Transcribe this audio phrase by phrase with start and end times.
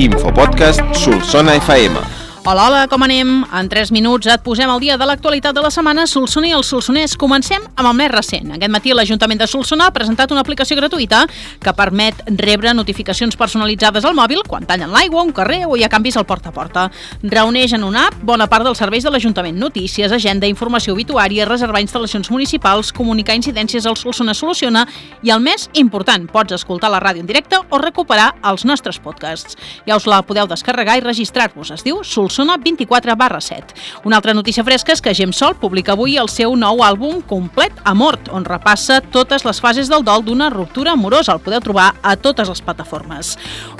[0.00, 2.09] Infopodcast Solsona FM.
[2.42, 3.42] Hola, hola, com anem?
[3.52, 6.70] En 3 minuts et posem al dia de l'actualitat de la setmana Solsona i els
[6.72, 7.12] solsoners.
[7.20, 8.54] Comencem amb el més recent.
[8.54, 11.26] Aquest matí l'Ajuntament de Solsona ha presentat una aplicació gratuïta
[11.60, 15.90] que permet rebre notificacions personalitzades al mòbil quan tallen l'aigua, un carrer o hi ha
[15.92, 16.86] canvis al porta a porta.
[17.22, 19.60] Reuneix en una app bona part dels serveis de l'Ajuntament.
[19.60, 24.86] Notícies, agenda, informació obituària, reservar instal·lacions municipals, comunicar incidències al Solsona Soluciona
[25.20, 29.60] i el més important, pots escoltar la ràdio en directe o recuperar els nostres podcasts.
[29.84, 31.76] Ja us la podeu descarregar i registrar-vos.
[31.76, 33.74] Es diu Solsona Solsona 24 barra 7.
[34.04, 37.90] Una altra notícia fresca és que Gemsol publica avui el seu nou àlbum complet a
[37.98, 41.34] mort, on repassa totes les fases del dol d'una ruptura amorosa.
[41.34, 43.32] El podeu trobar a totes les plataformes.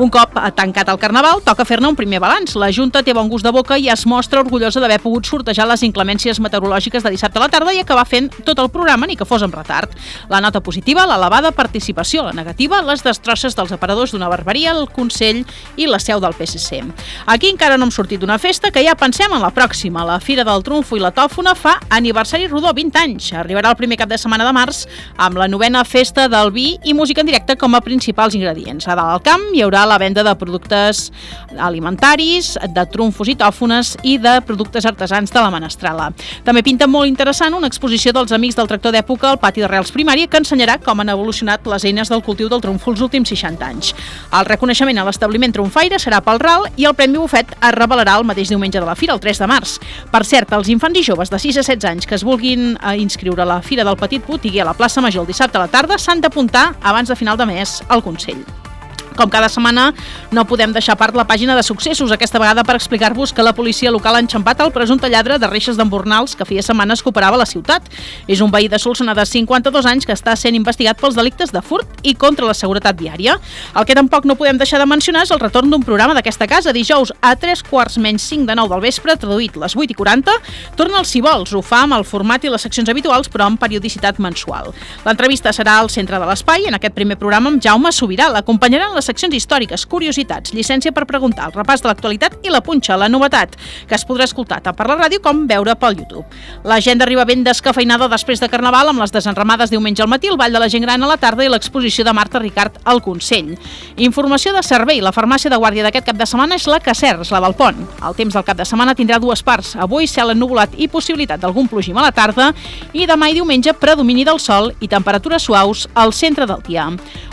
[0.02, 2.56] Un cop tancat el Carnaval, toca fer-ne un primer balanç.
[2.58, 5.86] La Junta té bon gust de boca i es mostra orgullosa d'haver pogut sortejar les
[5.86, 9.28] inclemències meteorològiques de dissabte a la tarda i acabar fent tot el programa ni que
[9.28, 9.94] fos amb retard.
[10.28, 12.26] La nota positiva, l'elevada participació.
[12.26, 15.44] La negativa, les destrosses dels aparadors d'una barberia, el Consell
[15.76, 16.82] i la seu del PSC.
[17.30, 20.00] Aquí encara no hem sortit d'una festa que ja pensem en la pròxima.
[20.08, 23.26] La Fira del Trumfo i la Tòfona fa aniversari rodó, 20 anys.
[23.36, 24.86] Arribarà el primer cap de setmana de març
[25.20, 28.88] amb la novena festa del vi i música en directe com a principals ingredients.
[28.88, 31.10] A dalt al camp hi haurà la venda de productes
[31.58, 36.08] alimentaris, de trumfos i tòfones i de productes artesans de la Menestrala.
[36.46, 39.92] També pinta molt interessant una exposició dels amics del tractor d'època al pati de Reals
[39.92, 43.68] Primària que ensenyarà com han evolucionat les eines del cultiu del trumfo els últims 60
[43.68, 43.92] anys.
[44.32, 48.29] El reconeixement a l'establiment trumfaire serà pel RAL i el Premi Bufet es revelarà el
[48.30, 49.76] mateix diumenge de la Fira, el 3 de març.
[50.10, 52.96] Per cert, els infants i joves de 6 a 16 anys que es vulguin eh,
[53.02, 55.70] inscriure a la Fira del Petit Botiguer a la plaça Major el dissabte a la
[55.72, 58.69] tarda s'han d'apuntar abans de final de mes al Consell.
[59.16, 59.90] Com cada setmana,
[60.30, 63.90] no podem deixar part la pàgina de successos, aquesta vegada per explicar-vos que la policia
[63.90, 67.46] local ha enxampat el presumpte lladre de reixes d'embornals que feia setmanes que operava la
[67.46, 67.86] ciutat.
[68.30, 71.62] És un veí de Solsona de 52 anys que està sent investigat pels delictes de
[71.62, 73.36] furt i contra la seguretat viària.
[73.74, 76.72] El que tampoc no podem deixar de mencionar és el retorn d'un programa d'aquesta casa.
[76.72, 80.36] Dijous a 3 quarts menys 5 de 9 del vespre, traduït les 8 i 40,
[80.76, 81.52] torna el Si vols.
[81.52, 84.70] Ho fa amb el format i les seccions habituals, però amb periodicitat mensual.
[85.04, 86.68] L'entrevista serà al centre de l'espai.
[86.70, 88.30] En aquest primer programa amb Jaume Sobirà.
[88.30, 92.98] L'acompanyaran les seccions històriques, curiositats, llicència per preguntar, el repàs de l'actualitat i la punxa,
[93.00, 93.56] la novetat,
[93.88, 96.26] que es podrà escoltar tant per la ràdio com veure pel YouTube.
[96.68, 100.52] L'agenda arriba ben descafeinada després de Carnaval amb les desenramades diumenge al matí, el Ball
[100.52, 103.54] de la Gent Gran a la tarda i l'exposició de Marta Ricard al Consell.
[103.96, 105.00] Informació de servei.
[105.00, 107.80] La farmàcia de guàrdia d'aquest cap de setmana és la Cacers, la del Pont.
[108.04, 109.72] El temps del cap de setmana tindrà dues parts.
[109.80, 112.50] Avui cel ennubulat i possibilitat d'algun plogim a la tarda
[112.92, 116.90] i demà i diumenge predomini del sol i temperatures suaus al centre del dia.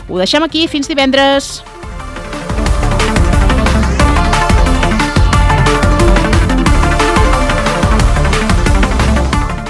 [0.08, 0.66] Ho deixem aquí.
[0.68, 1.57] Fins divendres.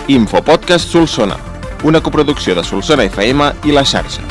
[0.08, 1.36] Infopodcast Solsona,
[1.84, 4.24] una coproducció de Solsona FM i la xarxa.